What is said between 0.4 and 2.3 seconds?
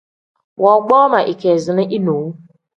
Woogboo ma ikeezina inewu.